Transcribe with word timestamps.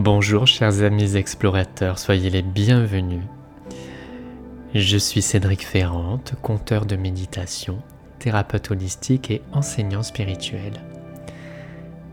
Bonjour 0.00 0.46
chers 0.46 0.84
amis 0.84 1.16
explorateurs, 1.16 1.98
soyez 1.98 2.30
les 2.30 2.42
bienvenus. 2.42 3.24
Je 4.72 4.96
suis 4.96 5.22
Cédric 5.22 5.66
Ferrante, 5.66 6.34
conteur 6.40 6.86
de 6.86 6.94
méditation, 6.94 7.82
thérapeute 8.20 8.70
holistique 8.70 9.32
et 9.32 9.42
enseignant 9.52 10.04
spirituel. 10.04 10.74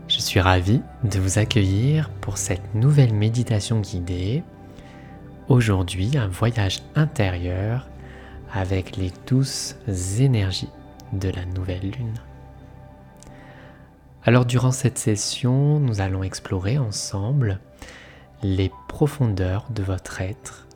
Je 0.08 0.18
suis 0.18 0.40
ravi 0.40 0.80
de 1.04 1.20
vous 1.20 1.38
accueillir 1.38 2.10
pour 2.20 2.38
cette 2.38 2.74
nouvelle 2.74 3.14
méditation 3.14 3.78
guidée. 3.78 4.42
Aujourd'hui, 5.48 6.18
un 6.18 6.26
voyage 6.26 6.80
intérieur 6.96 7.88
avec 8.52 8.96
les 8.96 9.12
douces 9.28 9.76
énergies 10.18 10.70
de 11.12 11.28
la 11.28 11.44
nouvelle 11.44 11.82
lune. 11.82 12.18
Alors 14.26 14.44
durant 14.44 14.72
cette 14.72 14.98
session, 14.98 15.78
nous 15.78 16.00
allons 16.00 16.24
explorer 16.24 16.78
ensemble 16.78 17.60
les 18.42 18.72
profondeurs 18.88 19.68
de 19.70 19.84
votre 19.84 20.20
être 20.20 20.66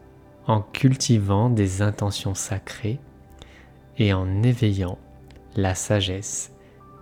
en 0.46 0.62
cultivant 0.62 1.50
des 1.50 1.82
intentions 1.82 2.36
sacrées 2.36 3.00
et 3.98 4.12
en 4.12 4.44
éveillant 4.44 4.98
la 5.56 5.74
sagesse 5.74 6.52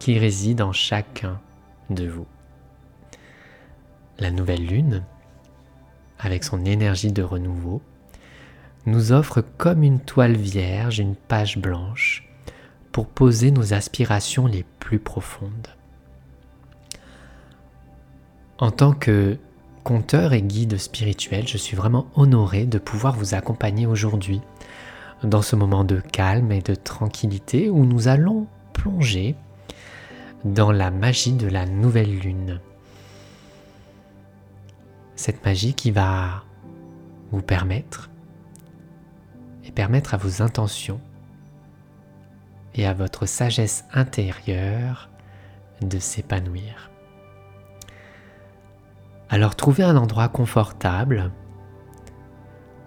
qui 0.01 0.19
réside 0.19 0.63
en 0.63 0.73
chacun 0.73 1.39
de 1.91 2.09
vous. 2.09 2.27
La 4.19 4.31
nouvelle 4.31 4.65
lune, 4.65 5.05
avec 6.19 6.45
son 6.45 6.65
énergie 6.65 7.13
de 7.13 7.23
renouveau, 7.23 7.83
nous 8.87 9.13
offre 9.13 9.43
comme 9.59 9.83
une 9.83 10.01
toile 10.01 10.37
vierge 10.37 10.99
une 10.99 11.15
page 11.15 11.59
blanche 11.59 12.27
pour 12.91 13.07
poser 13.07 13.51
nos 13.51 13.75
aspirations 13.75 14.47
les 14.47 14.65
plus 14.81 14.99
profondes. 14.99 15.69
En 18.59 18.73
tant 18.73 18.93
que 18.93 19.39
conteur 19.85 20.33
et 20.33 20.43
guide 20.43 20.79
spirituel, 20.79 21.47
je 21.47 21.57
suis 21.57 21.77
vraiment 21.77 22.09
honoré 22.17 22.67
de 22.67 22.79
pouvoir 22.79 23.15
vous 23.15 23.35
accompagner 23.35 23.87
aujourd'hui 23.87 24.41
dans 25.23 25.43
ce 25.43 25.55
moment 25.55 25.85
de 25.85 26.01
calme 26.01 26.51
et 26.51 26.61
de 26.61 26.75
tranquillité 26.75 27.71
où 27.71 27.85
nous 27.85 28.09
allons 28.09 28.49
plonger 28.73 29.37
dans 30.45 30.73
la 30.73 30.91
magie 30.91 31.33
de 31.33 31.47
la 31.47 31.67
nouvelle 31.67 32.19
lune. 32.19 32.61
Cette 35.15 35.45
magie 35.45 35.75
qui 35.75 35.93
va 35.93 36.43
vous 37.31 37.43
permettre 37.43 38.11
et 39.65 39.71
permettre 39.71 40.15
à 40.15 40.17
vos 40.17 40.43
intentions 40.43 41.01
et 42.75 42.87
à 42.87 42.93
votre 42.93 43.27
sagesse 43.27 43.85
intérieure 43.93 45.11
de 45.81 45.99
s'épanouir. 46.01 46.91
Alors 49.31 49.57
trouvez 49.57 49.83
un 49.83 49.97
endroit 49.97 50.29
confortable 50.29 51.31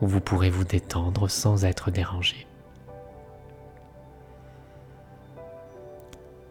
où 0.02 0.08
vous 0.08 0.22
pourrez 0.22 0.50
vous 0.50 0.64
détendre 0.64 1.30
sans 1.30 1.66
être 1.66 1.92
dérangé. 1.92 2.47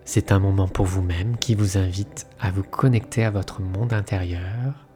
C'est 0.05 0.33
un 0.33 0.39
moment 0.39 0.69
pour 0.69 0.87
vous-même 0.87 1.37
qui 1.37 1.55
vous 1.55 1.77
invite 1.77 2.27
à 2.41 2.51
vous 2.51 2.63
connecter 2.63 3.25
à 3.25 3.31
votre 3.31 3.61
monde 3.61 3.93
intérieur, 3.93 4.87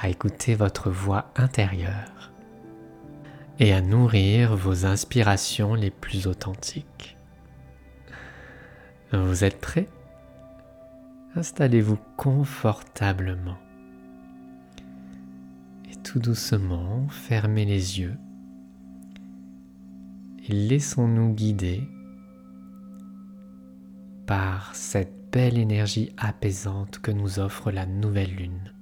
à 0.00 0.08
écouter 0.08 0.54
votre 0.54 0.90
voix 0.90 1.26
intérieure 1.36 2.32
et 3.60 3.72
à 3.72 3.80
nourrir 3.80 4.56
vos 4.56 4.86
inspirations 4.86 5.74
les 5.74 5.90
plus 5.90 6.26
authentiques. 6.26 7.16
Vous 9.12 9.44
êtes 9.44 9.60
prêts 9.60 9.88
Installez-vous 11.36 11.98
confortablement 12.16 13.58
tout 16.04 16.20
doucement, 16.20 17.08
fermez 17.08 17.64
les 17.64 17.98
yeux 17.98 18.16
et 20.46 20.52
laissons-nous 20.52 21.32
guider 21.32 21.88
par 24.26 24.74
cette 24.74 25.30
belle 25.32 25.58
énergie 25.58 26.12
apaisante 26.18 27.00
que 27.00 27.10
nous 27.10 27.40
offre 27.40 27.70
la 27.70 27.86
nouvelle 27.86 28.34
lune 28.34 28.72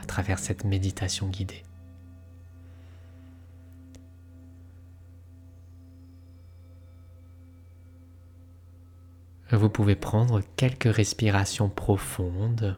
à 0.00 0.06
travers 0.06 0.38
cette 0.38 0.64
méditation 0.64 1.28
guidée. 1.28 1.62
Vous 9.52 9.68
pouvez 9.68 9.94
prendre 9.94 10.40
quelques 10.56 10.92
respirations 10.92 11.68
profondes 11.68 12.76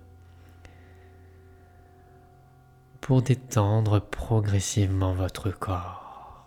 pour 3.08 3.22
détendre 3.22 4.02
progressivement 4.02 5.14
votre 5.14 5.50
corps. 5.50 6.44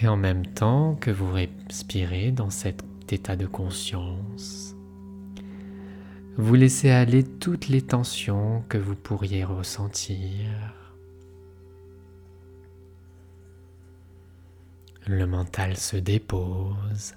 Et 0.00 0.06
en 0.06 0.16
même 0.16 0.46
temps 0.46 0.94
que 0.94 1.10
vous 1.10 1.32
respirez 1.32 2.30
dans 2.30 2.50
cet 2.50 2.84
état 3.12 3.34
de 3.34 3.46
conscience, 3.46 4.76
vous 6.36 6.54
laissez 6.54 6.90
aller 6.90 7.24
toutes 7.24 7.66
les 7.66 7.82
tensions 7.82 8.62
que 8.68 8.78
vous 8.78 8.94
pourriez 8.94 9.42
ressentir. 9.42 10.46
Le 15.08 15.26
mental 15.26 15.76
se 15.76 15.96
dépose 15.96 17.16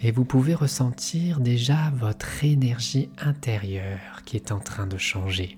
et 0.00 0.12
vous 0.12 0.24
pouvez 0.24 0.54
ressentir 0.54 1.40
déjà 1.40 1.90
votre 1.96 2.44
énergie 2.44 3.10
intérieure 3.18 4.22
qui 4.24 4.36
est 4.36 4.52
en 4.52 4.60
train 4.60 4.86
de 4.86 4.96
changer. 4.96 5.56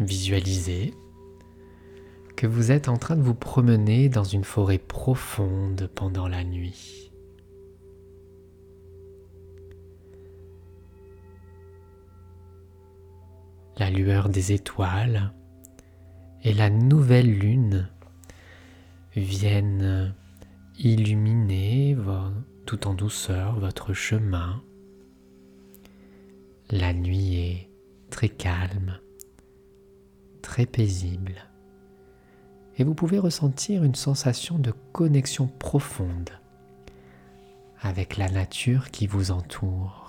Visualisez 0.00 0.94
que 2.36 2.48
vous 2.48 2.72
êtes 2.72 2.88
en 2.88 2.96
train 2.96 3.14
de 3.14 3.22
vous 3.22 3.34
promener 3.34 4.08
dans 4.08 4.24
une 4.24 4.42
forêt 4.42 4.78
profonde 4.78 5.88
pendant 5.94 6.26
la 6.26 6.42
nuit. 6.42 7.11
Lueur 13.90 14.28
des 14.28 14.52
étoiles 14.52 15.32
et 16.42 16.52
la 16.52 16.70
nouvelle 16.70 17.32
lune 17.32 17.88
viennent 19.14 20.14
illuminer 20.78 21.96
tout 22.66 22.86
en 22.86 22.94
douceur 22.94 23.58
votre 23.58 23.92
chemin. 23.92 24.62
La 26.70 26.92
nuit 26.92 27.36
est 27.36 27.70
très 28.10 28.28
calme, 28.28 28.98
très 30.40 30.66
paisible, 30.66 31.48
et 32.78 32.84
vous 32.84 32.94
pouvez 32.94 33.18
ressentir 33.18 33.84
une 33.84 33.94
sensation 33.94 34.58
de 34.58 34.72
connexion 34.92 35.46
profonde 35.46 36.30
avec 37.80 38.16
la 38.16 38.30
nature 38.30 38.90
qui 38.90 39.06
vous 39.06 39.30
entoure. 39.30 40.01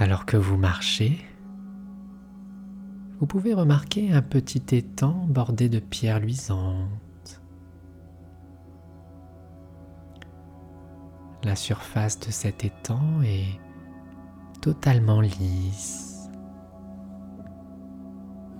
Alors 0.00 0.26
que 0.26 0.36
vous 0.36 0.56
marchez, 0.56 1.18
vous 3.18 3.26
pouvez 3.26 3.52
remarquer 3.52 4.12
un 4.12 4.22
petit 4.22 4.62
étang 4.76 5.26
bordé 5.28 5.68
de 5.68 5.80
pierres 5.80 6.20
luisantes. 6.20 7.42
La 11.42 11.56
surface 11.56 12.20
de 12.20 12.30
cet 12.30 12.64
étang 12.64 13.22
est 13.24 13.58
totalement 14.60 15.20
lisse. 15.20 16.30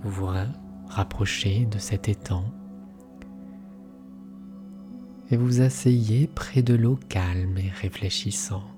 Vous 0.03 0.11
vous 0.11 0.31
rapprochez 0.89 1.67
de 1.67 1.79
cet 1.79 2.09
étang 2.09 2.47
et 5.31 5.37
vous 5.37 5.61
asseyez 5.61 6.27
près 6.27 6.63
de 6.63 6.75
l'eau 6.75 6.99
calme 7.09 7.59
et 7.59 7.71
réfléchissante. 7.81 8.78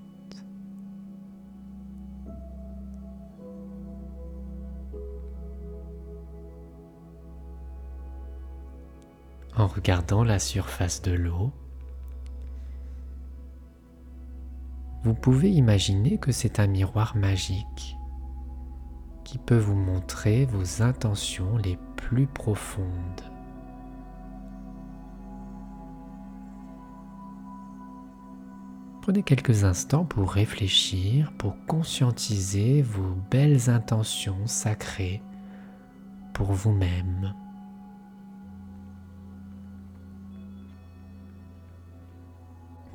en 9.60 9.66
regardant 9.66 10.24
la 10.24 10.38
surface 10.38 11.02
de 11.02 11.12
l'eau, 11.12 11.52
vous 15.02 15.14
pouvez 15.14 15.50
imaginer 15.50 16.18
que 16.18 16.32
c'est 16.32 16.60
un 16.60 16.66
miroir 16.66 17.16
magique 17.16 17.96
qui 19.24 19.38
peut 19.38 19.58
vous 19.58 19.76
montrer 19.76 20.46
vos 20.46 20.82
intentions 20.82 21.56
les 21.58 21.78
plus 21.96 22.26
profondes. 22.26 22.86
Prenez 29.02 29.22
quelques 29.22 29.64
instants 29.64 30.04
pour 30.04 30.32
réfléchir, 30.32 31.32
pour 31.38 31.54
conscientiser 31.66 32.82
vos 32.82 33.14
belles 33.30 33.70
intentions 33.70 34.46
sacrées 34.46 35.22
pour 36.34 36.52
vous-même. 36.52 37.34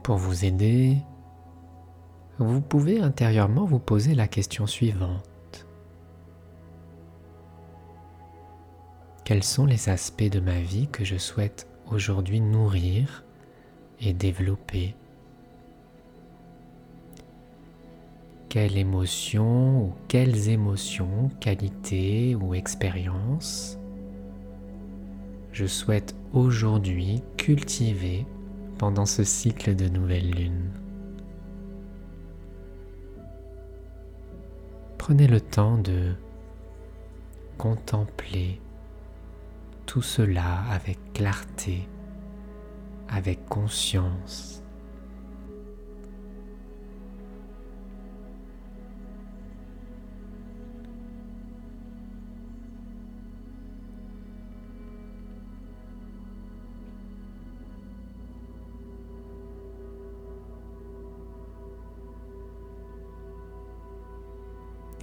Pour 0.05 0.17
vous 0.17 0.45
aider, 0.45 0.97
vous 2.37 2.61
pouvez 2.61 2.99
intérieurement 2.99 3.65
vous 3.65 3.79
poser 3.79 4.13
la 4.13 4.27
question 4.27 4.67
suivante. 4.67 5.65
Quels 9.23 9.41
sont 9.43 9.65
les 9.65 9.89
aspects 9.89 10.29
de 10.29 10.39
ma 10.39 10.59
vie 10.59 10.87
que 10.89 11.03
je 11.03 11.17
souhaite 11.17 11.67
aujourd'hui 11.87 12.39
nourrir 12.39 13.23
et 13.99 14.13
développer? 14.13 14.93
Quelles 18.47 18.77
émotions 18.77 19.85
ou 19.85 19.93
quelles 20.07 20.49
émotions, 20.49 21.31
qualités 21.39 22.35
ou 22.35 22.53
expériences 22.53 23.79
je 25.51 25.65
souhaite 25.65 26.15
aujourd'hui 26.31 27.23
cultiver 27.37 28.27
pendant 28.77 29.05
ce 29.05 29.23
cycle 29.23 29.75
de 29.75 29.87
nouvelle 29.87 30.31
lune. 30.31 30.71
Prenez 34.97 35.27
le 35.27 35.39
temps 35.39 35.77
de 35.77 36.13
contempler 37.57 38.59
tout 39.85 40.01
cela 40.01 40.63
avec 40.71 40.97
clarté, 41.13 41.87
avec 43.07 43.45
conscience. 43.45 44.64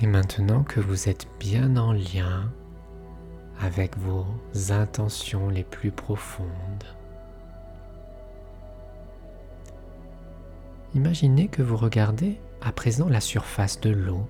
Et 0.02 0.06
maintenant 0.08 0.64
que 0.64 0.80
vous 0.80 1.08
êtes 1.08 1.28
bien 1.38 1.76
en 1.76 1.92
lien 1.92 2.50
avec 3.60 3.96
vos 3.96 4.26
intentions 4.70 5.48
les 5.48 5.62
plus 5.62 5.92
profondes, 5.92 6.48
imaginez 10.96 11.46
que 11.46 11.62
vous 11.62 11.76
regardez 11.76 12.40
à 12.60 12.72
présent 12.72 13.08
la 13.08 13.20
surface 13.20 13.80
de 13.80 13.90
l'eau. 13.90 14.26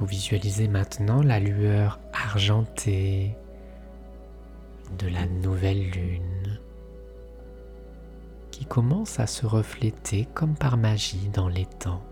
Vous 0.00 0.06
visualisez 0.06 0.66
maintenant 0.66 1.22
la 1.22 1.38
lueur 1.38 2.00
argentée 2.12 3.36
de 4.98 5.06
la 5.06 5.26
nouvelle 5.26 5.90
lune 5.90 6.33
commence 8.64 9.20
à 9.20 9.26
se 9.26 9.46
refléter 9.46 10.26
comme 10.34 10.54
par 10.54 10.76
magie 10.76 11.28
dans 11.32 11.48
temps. 11.64 12.02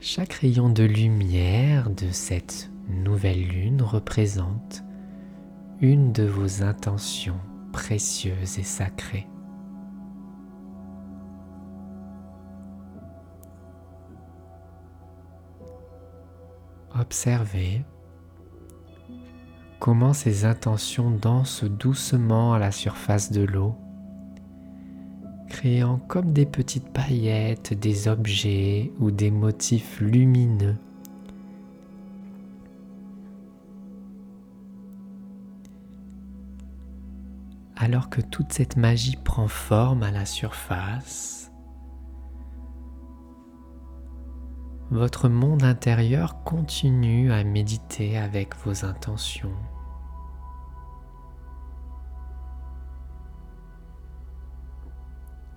Chaque 0.00 0.34
rayon 0.34 0.68
de 0.68 0.84
lumière 0.84 1.90
de 1.90 2.10
cette 2.10 2.70
nouvelle 2.88 3.42
lune 3.42 3.82
représente 3.82 4.84
une 5.80 6.12
de 6.12 6.24
vos 6.24 6.62
intentions 6.62 7.40
précieuses 7.72 8.58
et 8.58 8.62
sacrées. 8.62 9.26
Observez 16.98 17.84
comment 19.86 20.12
ces 20.12 20.44
intentions 20.44 21.12
dansent 21.12 21.62
doucement 21.62 22.54
à 22.54 22.58
la 22.58 22.72
surface 22.72 23.30
de 23.30 23.42
l'eau, 23.42 23.76
créant 25.48 25.98
comme 25.98 26.32
des 26.32 26.44
petites 26.44 26.92
paillettes 26.92 27.72
des 27.72 28.08
objets 28.08 28.90
ou 28.98 29.12
des 29.12 29.30
motifs 29.30 30.00
lumineux. 30.00 30.74
Alors 37.76 38.10
que 38.10 38.20
toute 38.20 38.52
cette 38.52 38.76
magie 38.76 39.16
prend 39.22 39.46
forme 39.46 40.02
à 40.02 40.10
la 40.10 40.26
surface, 40.26 41.52
votre 44.90 45.28
monde 45.28 45.62
intérieur 45.62 46.42
continue 46.42 47.30
à 47.30 47.44
méditer 47.44 48.18
avec 48.18 48.56
vos 48.56 48.84
intentions. 48.84 49.54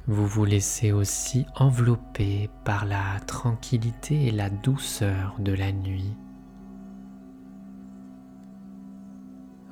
Vous 0.09 0.25
vous 0.25 0.43
laissez 0.43 0.91
aussi 0.91 1.45
envelopper 1.55 2.49
par 2.63 2.85
la 2.85 3.19
tranquillité 3.27 4.25
et 4.25 4.31
la 4.31 4.49
douceur 4.49 5.35
de 5.37 5.53
la 5.53 5.71
nuit. 5.71 6.17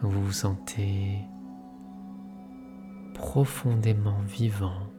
Vous 0.01 0.25
vous 0.25 0.31
sentez 0.31 1.25
profondément 3.16 4.19
vivant, 4.28 4.92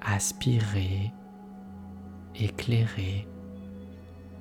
aspiré, 0.00 1.12
éclairé 2.34 3.28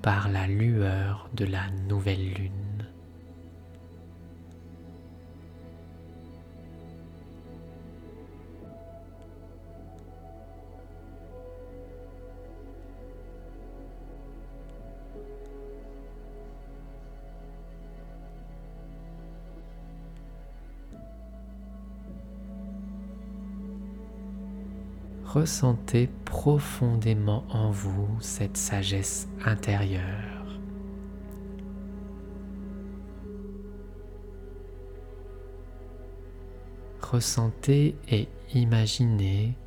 par 0.02 0.30
la 0.30 0.48
lueur 0.48 1.30
de 1.34 1.44
la 1.44 1.70
nouvelle 1.90 2.32
lune. 2.32 2.71
Ressentez 25.34 26.10
profondément 26.26 27.46
en 27.50 27.72
vous 27.72 28.10
cette 28.20 28.58
sagesse 28.58 29.30
intérieure. 29.46 30.60
Ressentez 37.02 37.96
et 38.10 38.28
imaginez 38.54 39.58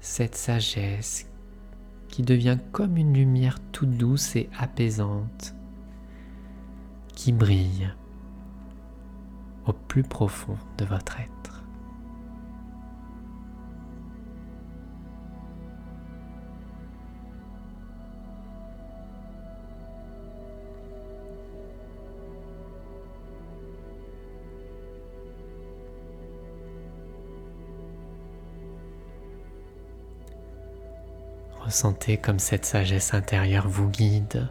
cette 0.00 0.34
sagesse 0.34 1.28
qui 2.08 2.22
devient 2.22 2.58
comme 2.72 2.96
une 2.96 3.14
lumière 3.14 3.58
toute 3.70 3.96
douce 3.96 4.34
et 4.36 4.50
apaisante 4.58 5.54
qui 7.14 7.32
brille 7.32 7.92
au 9.66 9.72
plus 9.72 10.02
profond 10.02 10.56
de 10.78 10.84
votre 10.84 11.20
être. 11.20 11.61
Ressentez 31.72 32.18
comme 32.18 32.38
cette 32.38 32.66
sagesse 32.66 33.14
intérieure 33.14 33.66
vous 33.66 33.88
guide 33.88 34.46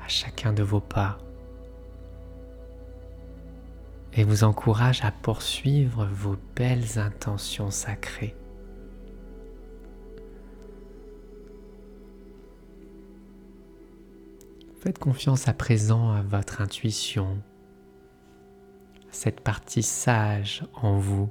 à 0.00 0.06
chacun 0.06 0.52
de 0.52 0.62
vos 0.62 0.78
pas 0.78 1.18
et 4.12 4.22
vous 4.22 4.44
encourage 4.44 5.02
à 5.04 5.10
poursuivre 5.10 6.06
vos 6.06 6.36
belles 6.54 7.00
intentions 7.00 7.72
sacrées. 7.72 8.36
Faites 14.78 15.00
confiance 15.00 15.48
à 15.48 15.52
présent 15.52 16.12
à 16.12 16.22
votre 16.22 16.60
intuition, 16.60 17.42
à 19.10 19.12
cette 19.12 19.40
partie 19.40 19.82
sage 19.82 20.64
en 20.74 20.96
vous 20.96 21.28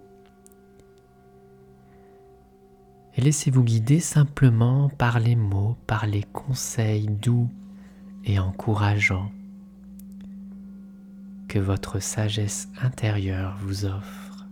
et 3.18 3.22
laissez-vous 3.22 3.64
guider 3.64 4.00
simplement 4.00 4.90
par 4.90 5.20
les 5.20 5.36
mots, 5.36 5.76
par 5.88 6.06
les 6.06 6.22
conseils 6.22 7.08
doux 7.08 7.50
et 8.24 8.38
encourageant 8.38 9.32
que 11.48 11.58
votre 11.58 12.00
sagesse 12.00 12.70
intérieure 12.80 13.58
vous 13.60 13.86
offre. 13.86 14.46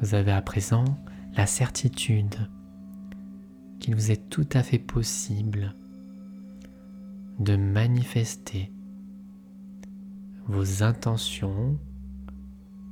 Vous 0.00 0.14
avez 0.14 0.32
à 0.32 0.42
présent 0.42 0.84
la 1.36 1.46
certitude 1.46 2.48
qu'il 3.78 3.94
vous 3.94 4.10
est 4.10 4.28
tout 4.28 4.48
à 4.52 4.62
fait 4.62 4.78
possible 4.78 5.74
de 7.38 7.56
manifester 7.56 8.70
vos 10.46 10.82
intentions, 10.82 11.78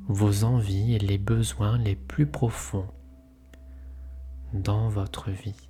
vos 0.06 0.44
envies 0.44 0.94
et 0.94 0.98
les 0.98 1.18
besoins 1.18 1.76
les 1.78 1.96
plus 1.96 2.26
profonds 2.26 2.88
dans 4.54 4.88
votre 4.88 5.30
vie. 5.30 5.67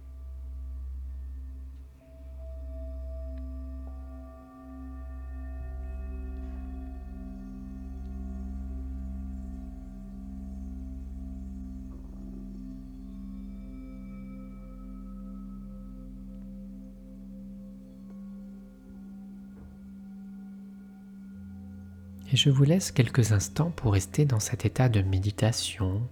Et 22.30 22.36
je 22.36 22.50
vous 22.50 22.64
laisse 22.64 22.92
quelques 22.92 23.32
instants 23.32 23.70
pour 23.70 23.94
rester 23.94 24.26
dans 24.26 24.40
cet 24.40 24.66
état 24.66 24.90
de 24.90 25.00
méditation, 25.00 26.06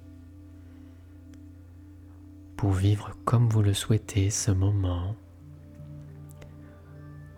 pour 2.57 2.73
vivre 2.73 3.15
comme 3.27 3.49
vous 3.49 3.63
le 3.63 3.75
souhaitez 3.75 4.31
ce 4.31 4.51
moment, 4.51 5.15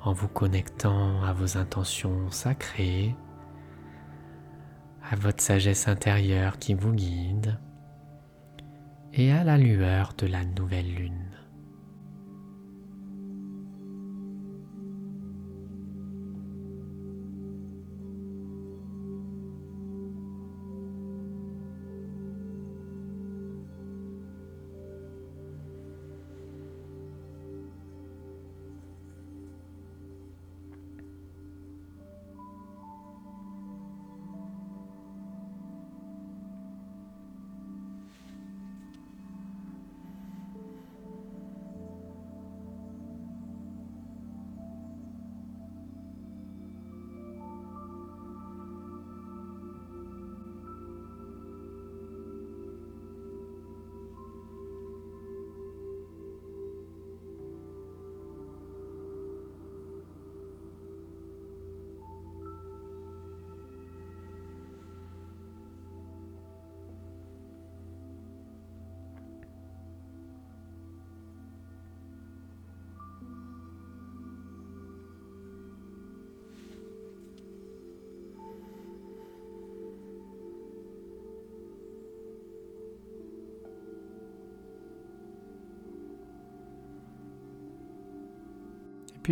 en 0.00 0.12
vous 0.12 0.28
connectant 0.28 1.24
à 1.24 1.32
vos 1.32 1.58
intentions 1.58 2.30
sacrées, 2.30 3.16
à 5.10 5.16
votre 5.16 5.42
sagesse 5.42 5.88
intérieure 5.88 6.58
qui 6.58 6.74
vous 6.74 6.92
guide 6.92 7.58
et 9.12 9.32
à 9.32 9.42
la 9.42 9.58
lueur 9.58 10.12
de 10.16 10.26
la 10.26 10.44
nouvelle 10.44 10.94
lune. 10.94 11.37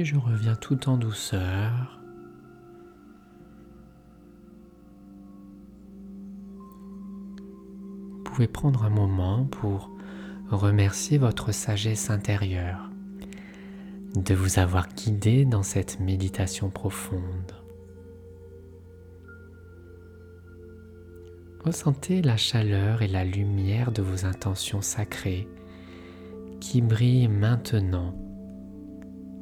Je 0.04 0.16
reviens 0.16 0.54
tout 0.54 0.88
en 0.88 0.96
douceur. 0.96 2.00
Vous 8.16 8.22
pouvez 8.24 8.48
prendre 8.48 8.84
un 8.84 8.90
moment 8.90 9.44
pour 9.44 9.90
remercier 10.50 11.16
votre 11.18 11.52
sagesse 11.52 12.10
intérieure 12.10 12.90
de 14.14 14.34
vous 14.34 14.58
avoir 14.58 14.88
guidé 14.88 15.44
dans 15.44 15.62
cette 15.62 16.00
méditation 16.00 16.70
profonde. 16.70 17.52
Ressentez 21.64 22.22
la 22.22 22.36
chaleur 22.36 23.02
et 23.02 23.08
la 23.08 23.24
lumière 23.24 23.90
de 23.90 24.02
vos 24.02 24.24
intentions 24.24 24.82
sacrées 24.82 25.48
qui 26.60 26.80
brillent 26.80 27.28
maintenant 27.28 28.14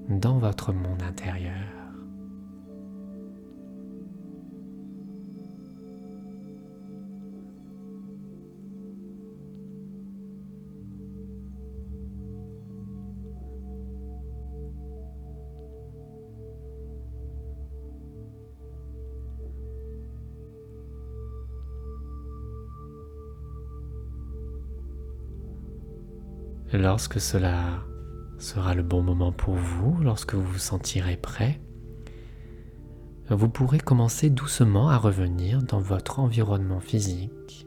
dans 0.08 0.38
votre 0.38 0.72
monde 0.72 1.02
intérieur. 1.02 1.52
Lorsque 26.72 27.20
cela 27.20 27.84
sera 28.44 28.74
le 28.74 28.82
bon 28.82 29.02
moment 29.02 29.32
pour 29.32 29.54
vous 29.54 29.96
lorsque 30.02 30.34
vous 30.34 30.44
vous 30.44 30.58
sentirez 30.58 31.16
prêt. 31.16 31.58
Vous 33.30 33.48
pourrez 33.48 33.78
commencer 33.78 34.28
doucement 34.28 34.90
à 34.90 34.98
revenir 34.98 35.62
dans 35.62 35.80
votre 35.80 36.20
environnement 36.20 36.80
physique, 36.80 37.66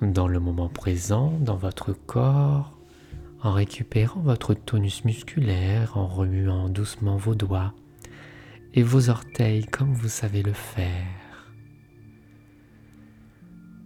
dans 0.00 0.26
le 0.26 0.40
moment 0.40 0.70
présent, 0.70 1.30
dans 1.40 1.56
votre 1.56 1.92
corps, 1.92 2.78
en 3.42 3.52
récupérant 3.52 4.20
votre 4.20 4.54
tonus 4.54 5.04
musculaire, 5.04 5.98
en 5.98 6.06
remuant 6.06 6.70
doucement 6.70 7.18
vos 7.18 7.34
doigts 7.34 7.74
et 8.72 8.82
vos 8.82 9.10
orteils 9.10 9.66
comme 9.66 9.92
vous 9.92 10.08
savez 10.08 10.42
le 10.42 10.54
faire. 10.54 11.23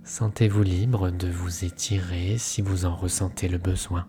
Sentez-vous 0.09 0.63
libre 0.63 1.11
de 1.11 1.29
vous 1.29 1.67
étirer 1.67 2.39
si 2.39 2.63
vous 2.63 2.87
en 2.87 2.97
ressentez 2.97 3.47
le 3.47 3.59
besoin. 3.59 4.09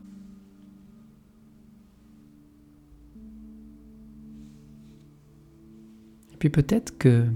Et 6.32 6.38
puis 6.38 6.50
peut-être 6.50 6.98
que 6.98 7.28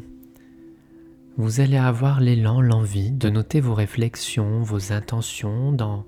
vous 1.36 1.60
allez 1.60 1.75
avoir 1.75 2.22
l'élan, 2.22 2.62
l'envie 2.62 3.12
de 3.12 3.29
noter 3.29 3.60
vos 3.60 3.74
réflexions, 3.74 4.62
vos 4.62 4.93
intentions 4.93 5.74
dans 5.74 6.05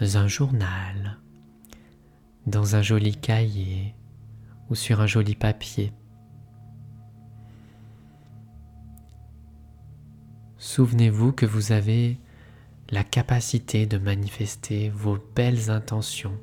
un 0.00 0.28
journal, 0.28 1.18
dans 2.46 2.76
un 2.76 2.82
joli 2.82 3.16
cahier 3.16 3.94
ou 4.68 4.74
sur 4.74 5.00
un 5.00 5.06
joli 5.06 5.34
papier. 5.34 5.94
Souvenez-vous 10.72 11.32
que 11.32 11.46
vous 11.46 11.72
avez 11.72 12.16
la 12.90 13.02
capacité 13.02 13.86
de 13.86 13.98
manifester 13.98 14.88
vos 14.88 15.18
belles 15.34 15.68
intentions 15.68 16.38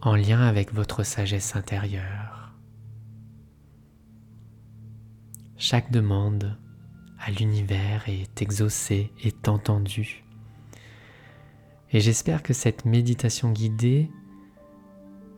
en 0.00 0.16
lien 0.16 0.40
avec 0.40 0.74
votre 0.74 1.04
sagesse 1.04 1.54
intérieure. 1.54 2.52
Chaque 5.56 5.92
demande 5.92 6.58
à 7.20 7.30
l'univers 7.30 8.08
est 8.08 8.42
exaucée, 8.42 9.12
est 9.22 9.46
entendue. 9.46 10.24
Et 11.92 12.00
j'espère 12.00 12.42
que 12.42 12.54
cette 12.54 12.86
méditation 12.86 13.52
guidée 13.52 14.10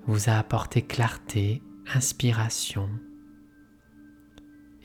vous 0.07 0.31
a 0.31 0.39
apporté 0.39 0.81
clarté, 0.81 1.63
inspiration 1.93 2.89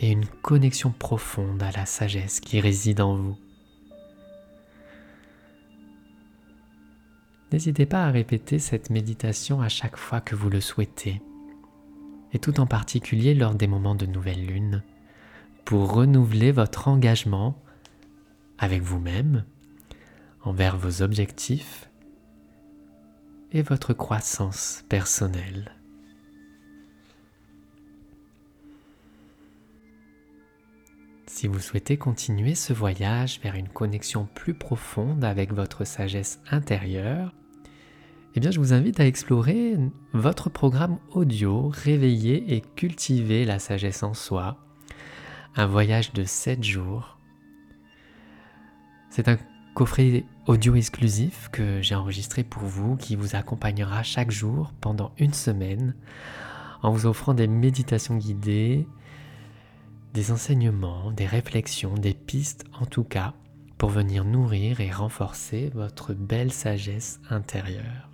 et 0.02 0.10
une 0.10 0.26
connexion 0.26 0.92
profonde 0.92 1.62
à 1.62 1.72
la 1.72 1.86
sagesse 1.86 2.40
qui 2.40 2.60
réside 2.60 3.02
en 3.02 3.16
vous. 3.16 3.38
N'hésitez 7.52 7.86
pas 7.86 8.06
à 8.06 8.12
répéter 8.12 8.58
cette 8.58 8.90
méditation 8.90 9.62
à 9.62 9.70
chaque 9.70 9.98
fois 9.98 10.20
que 10.20 10.36
vous 10.36 10.50
le 10.50 10.60
souhaitez, 10.60 11.22
et 12.34 12.40
tout 12.40 12.60
en 12.60 12.66
particulier 12.66 13.36
lors 13.36 13.54
des 13.54 13.68
moments 13.68 13.96
de 13.96 14.08
nouvelle 14.08 14.46
lune, 14.46 14.84
pour 15.66 15.94
renouveler 15.94 16.52
votre 16.52 16.88
engagement 16.88 17.62
avec 18.58 18.82
vous-même, 18.82 19.46
envers 20.44 20.78
vos 20.78 21.04
objectifs 21.04 21.90
et 23.52 23.62
votre 23.62 23.94
croissance 23.94 24.84
personnelle. 24.90 25.81
Si 31.42 31.48
vous 31.48 31.58
souhaitez 31.58 31.98
continuer 31.98 32.54
ce 32.54 32.72
voyage 32.72 33.40
vers 33.42 33.56
une 33.56 33.68
connexion 33.68 34.28
plus 34.36 34.54
profonde 34.54 35.24
avec 35.24 35.54
votre 35.54 35.86
sagesse 35.86 36.40
intérieure, 36.52 37.34
eh 38.36 38.40
bien 38.40 38.52
je 38.52 38.60
vous 38.60 38.74
invite 38.74 39.00
à 39.00 39.08
explorer 39.08 39.76
votre 40.14 40.52
programme 40.52 41.00
audio 41.10 41.70
Réveiller 41.70 42.54
et 42.54 42.62
cultiver 42.62 43.44
la 43.44 43.58
sagesse 43.58 44.04
en 44.04 44.14
soi, 44.14 44.60
un 45.56 45.66
voyage 45.66 46.14
de 46.14 46.26
7 46.26 46.64
jours. 46.64 47.18
C'est 49.10 49.28
un 49.28 49.40
coffret 49.74 50.26
audio 50.46 50.76
exclusif 50.76 51.50
que 51.52 51.82
j'ai 51.82 51.96
enregistré 51.96 52.44
pour 52.44 52.62
vous 52.62 52.98
qui 52.98 53.16
vous 53.16 53.36
accompagnera 53.36 54.04
chaque 54.04 54.30
jour 54.30 54.72
pendant 54.80 55.12
une 55.18 55.34
semaine 55.34 55.96
en 56.84 56.92
vous 56.92 57.08
offrant 57.08 57.34
des 57.34 57.48
méditations 57.48 58.18
guidées, 58.18 58.88
des 60.14 60.32
enseignements, 60.32 61.12
des 61.12 61.26
réflexions, 61.26 61.96
des 61.96 62.14
pistes 62.14 62.66
en 62.80 62.86
tout 62.86 63.04
cas 63.04 63.34
pour 63.78 63.90
venir 63.90 64.26
nourrir 64.26 64.80
et 64.82 64.92
renforcer 64.92 65.72
votre 65.74 66.14
belle 66.14 66.52
sagesse 66.52 67.20
intérieure. 67.30 68.10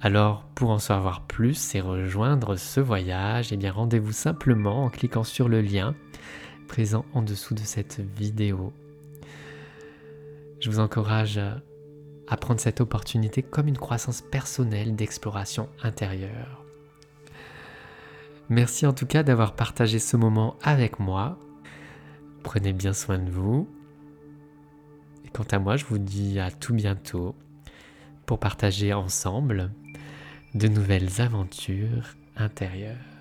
Alors 0.00 0.44
pour 0.54 0.70
en 0.70 0.78
savoir 0.78 1.26
plus 1.26 1.74
et 1.74 1.80
rejoindre 1.80 2.56
ce 2.56 2.80
voyage, 2.80 3.52
eh 3.52 3.70
rendez-vous 3.70 4.12
simplement 4.12 4.84
en 4.84 4.90
cliquant 4.90 5.24
sur 5.24 5.48
le 5.48 5.60
lien 5.60 5.94
présent 6.68 7.04
en 7.12 7.22
dessous 7.22 7.54
de 7.54 7.60
cette 7.60 8.00
vidéo 8.00 8.72
je 10.62 10.70
vous 10.70 10.78
encourage 10.78 11.38
à 11.38 12.36
prendre 12.36 12.60
cette 12.60 12.80
opportunité 12.80 13.42
comme 13.42 13.66
une 13.66 13.76
croissance 13.76 14.22
personnelle 14.22 14.94
d'exploration 14.94 15.68
intérieure. 15.82 16.61
Merci 18.52 18.84
en 18.84 18.92
tout 18.92 19.06
cas 19.06 19.22
d'avoir 19.22 19.54
partagé 19.54 19.98
ce 19.98 20.14
moment 20.14 20.58
avec 20.62 20.98
moi. 20.98 21.38
Prenez 22.42 22.74
bien 22.74 22.92
soin 22.92 23.18
de 23.18 23.30
vous. 23.30 23.66
Et 25.24 25.30
quant 25.30 25.46
à 25.52 25.58
moi, 25.58 25.78
je 25.78 25.86
vous 25.86 25.96
dis 25.96 26.38
à 26.38 26.50
tout 26.50 26.74
bientôt 26.74 27.34
pour 28.26 28.38
partager 28.38 28.92
ensemble 28.92 29.70
de 30.52 30.68
nouvelles 30.68 31.22
aventures 31.22 32.14
intérieures. 32.36 33.11